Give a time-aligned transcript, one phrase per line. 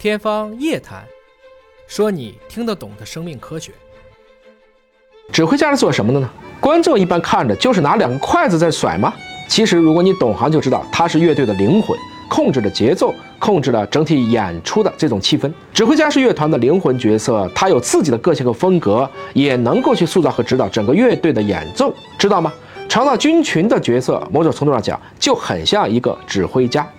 [0.00, 1.02] 天方夜谭，
[1.86, 3.70] 说你听得懂的生命科学。
[5.30, 6.30] 指挥家是做什么的呢？
[6.58, 9.12] 观众一般看着就是拿两个筷子在甩吗？
[9.46, 11.94] 其实如果你懂行就知道，他是乐队的灵魂，
[12.30, 15.52] 控制着节奏，控制了整体演出的这种气氛。
[15.74, 22.50] 指挥家是乐团的灵魂角色，他有自己的个性和风格，也能够去塑造和指导整个乐队的演奏，知道吗？
[22.88, 26.90] 长岛军群的角色，某种程度上讲就很像一个指挥家。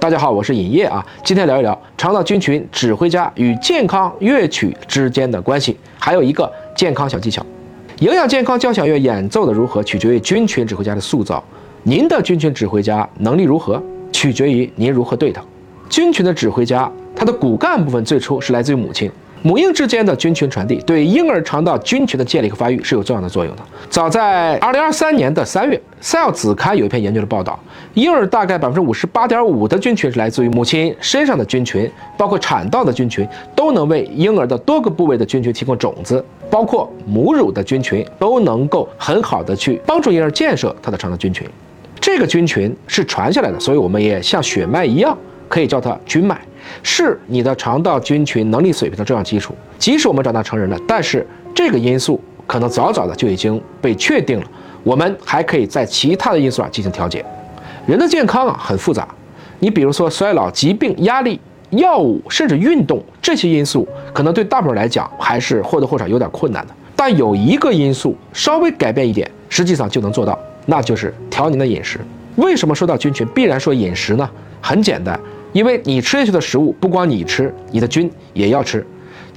[0.00, 7.44] 大家好，我是尹烨啊，今天聊一聊肠道菌群指挥家与健康乐曲之间的关系，还有一个健康小技巧。
[7.98, 11.44] 营养健康交响乐演奏的如何，取决于菌群指挥家的塑造。
[11.82, 15.42] 您的菌群指挥家能力如何，取决于您如何对他。
[15.90, 19.12] 菌群的指挥家，他的骨干部分最初是来自于母亲。
[19.42, 23.62] 母婴之间的菌群传递对婴儿肠道菌群的建立和发育是有重要的作用的。
[23.88, 27.58] 早在二零二三年的三月，《Cell》子刊有一篇研究的报道，
[27.94, 41.48] 婴儿大概百分之五十八点五的菌群是来自于母亲身上的菌群，包括产道的菌群都能为婴儿的多个部位的菌群提供种子，包括母乳的菌群都能够很好的去帮助婴儿建设他的肠道菌群。
[41.98, 45.16] 这个菌群是传下来的，所以我们也像血脉一样，
[45.50, 46.40] 可以叫它菌脉。
[46.82, 49.54] 是你的肠道菌群能力水平的重要基础。
[49.78, 54.46] 即使我们长大成人了，但是这个因素可能早早的就已经被确定了。
[54.84, 57.24] 我们还可以在其他的因素上进行调节。
[57.86, 59.08] 人的健康啊很复杂，
[59.58, 61.40] 你比如说衰老、疾病、压力、
[61.70, 66.74] 药物，甚至运动这些因素，可能对大部分来讲还是或多或少有点困难的。
[66.94, 71.98] 但有一个因素稍微改变一点，实际上就能做到，那就是调您的饮食。
[72.36, 74.30] 为什么说到菌群必然说饮食呢？
[74.60, 75.18] 很简单。
[75.52, 78.86] 因为你吃下去的食物，不光你吃，你的菌也要吃，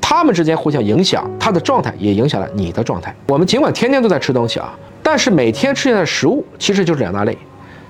[0.00, 3.14] 它们之间互相影响，它的状态也影响了你的状态。
[3.28, 7.36] 我们尽管天天都在吃东西啊，但是每天吃下的食物其实就是两大类，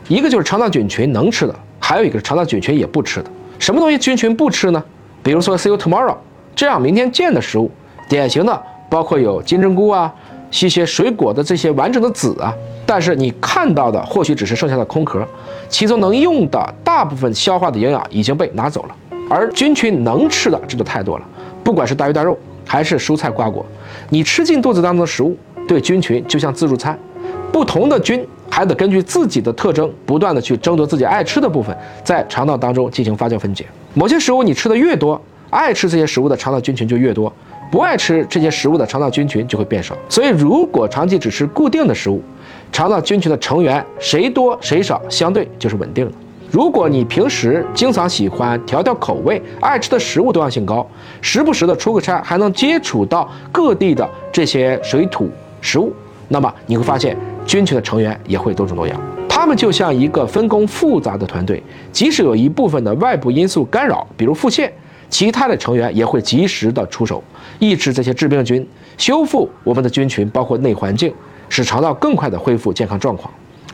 [0.08, 3.30] 一个就是肠道菌群能吃的，还有一个是肠道菌群也不吃的。
[3.58, 4.82] 什么东西菌群不吃呢？
[5.22, 6.16] 比如说 see you tomorrow
[6.54, 7.70] 这样明天见的食物，
[8.08, 10.12] 典型的包括有金针菇啊。
[10.64, 12.52] 一些水果的这些完整的籽啊，
[12.90, 15.24] 但是你看到的或许只是剩下的空壳，
[15.68, 18.96] 其中能用的大部分消化的营养已经被拿走了。
[19.28, 21.24] 而菌群能吃的这就太多了，
[21.62, 22.36] 不管是大鱼大肉
[22.66, 23.64] 还是蔬菜瓜果，
[24.08, 25.36] 你吃进肚子当中的食物
[25.68, 26.98] 对菌群就像自助餐，
[27.52, 31.72] 不同的菌还得根据自己的特征不断的去争夺自己爱吃的部分，
[32.02, 33.64] 在肠道当中进行发酵分解。
[33.94, 35.20] 某些食物你吃的越多，
[35.50, 37.32] 爱吃这些食物的肠道菌群就越多。
[37.70, 42.20] 不爱吃这些食物的肠道菌群就会变少，所以如果长期只吃固定的食物，
[42.72, 46.12] 肠道菌群的成员谁多谁少相对就是稳定的。
[46.50, 50.84] 如果你平时经常喜欢调调口味，爱吃的食物多样性高，
[51.20, 55.92] 时不时的出个差还能接触到各地的这些水土食物，
[56.28, 57.16] 那么你会发现
[57.46, 59.00] 菌群的成员也会多种多样。
[59.28, 61.62] 它们就像一个分工复杂的团队，
[61.92, 64.68] 即使有一部分的外部因素干扰，比如腹泻。
[65.08, 67.20] 其他的成员也会及时的出手，
[67.58, 68.64] 抑制这些致病菌，
[68.96, 71.12] 修复我们的菌群，包括内环境，
[71.50, 73.30] 使肠道更快的恢复健康状况。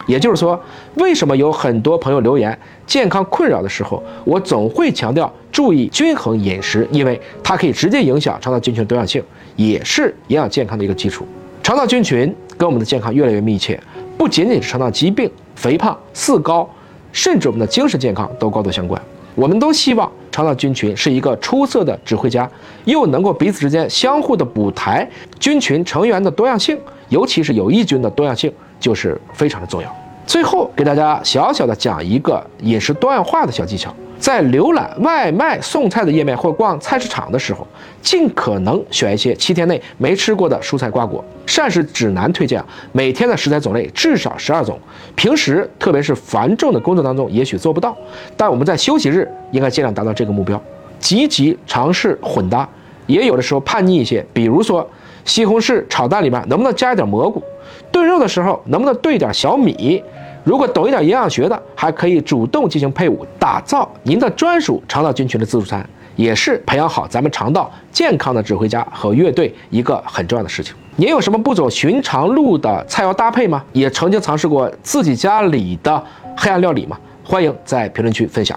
[0.06, 0.60] 也就是说，
[0.96, 2.56] 为什么有很多朋友留言
[2.86, 9.22] 健康困扰的时候，我总会强调注意均衡饮食，因为它可以直接影响肠道菌群多样性，
[9.56, 11.26] 也是营养健康的一个基础。
[11.62, 13.80] 肠道菌群跟我们的健康越来越密切，
[14.16, 16.68] 不仅仅是肠道疾病、肥胖、四高，
[17.10, 19.00] 甚至我们的精神健康都高度相关。
[19.34, 22.46] 我们都希望肠道菌群是一个出色的指挥家，
[22.84, 25.08] 又能够彼此之间相互的补台。
[25.40, 29.96] 菌群成员的多样性，尤其是有益菌的多样性，就是非常的重要。
[30.26, 33.94] 最后给大家小小的讲一个饮食多样化的小技巧。
[34.18, 37.66] 在浏览外卖送菜的页面或逛菜市场的时候，
[38.00, 41.22] 尽可能选一些七天内没吃过的蔬菜瓜果。
[41.44, 44.78] 膳食指南推荐啊每天的食材种类至少十二种。
[45.14, 47.94] 平时特别是繁重的工作当中，也许做不到，
[48.38, 50.60] 但我们在休息日应该尽量达到这个目标。
[50.98, 52.66] 积极尝试混搭，
[53.06, 54.88] 也有的时候叛逆一些，比如说
[55.26, 57.42] 西红柿炒蛋里面能不能加一点蘑菇？
[57.92, 60.02] 炖肉的时候能不能兑点小米？
[60.44, 65.84] 如果懂一点营养学的，还可以主动进行配伍，打造您的专属肠道菌群的自助餐，
[66.14, 70.74] 也是培养好咱们肠道健康的指挥家和乐队一个很重要的事情。
[70.94, 73.62] 您有什么不走寻常路的菜肴搭配吗？
[73.72, 76.02] 也曾经尝试过自己家里的
[76.36, 76.96] 黑暗料理吗？
[77.24, 78.56] 欢迎在评论区分享。